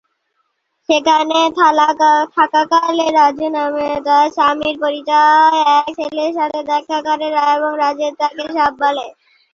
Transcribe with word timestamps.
সেখানে 0.89 1.39
থাকাকালে 2.35 3.05
রাজু 3.11 3.47
নামে 3.55 3.87
তার 4.05 4.25
স্বামীর 4.35 4.75
পরিচিত 4.83 5.09
এক 5.77 5.87
ছেলের 5.97 6.31
সাথে 6.37 6.59
দেখা 6.71 6.97
করেন 7.07 7.33
এবং 7.53 7.71
রাজু 7.81 8.07
তাকে 8.19 8.43
সব 8.57 8.71
বলে। 8.81 9.05